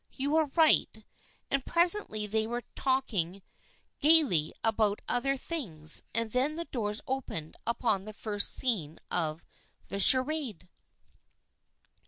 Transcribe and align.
"You 0.23 0.35
are 0.37 0.47
right." 0.55 1.05
And 1.51 1.63
presently 1.63 2.25
they 2.25 2.47
were 2.47 2.63
talking 2.73 3.43
gaily 3.99 4.51
about 4.63 4.99
other 5.07 5.37
things, 5.37 6.01
and 6.11 6.31
then 6.31 6.55
the 6.55 6.65
doors 6.65 7.01
opened 7.05 7.55
upon 7.67 8.05
the 8.05 8.13
first 8.13 8.49
scene 8.51 8.97
of 9.11 9.45
the 9.89 9.99
charade. 9.99 10.67